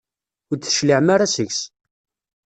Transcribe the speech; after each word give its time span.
Ur 0.49 0.57
d-tecliɛem 0.57 1.07
ara 1.15 1.33
seg-s. 1.35 1.59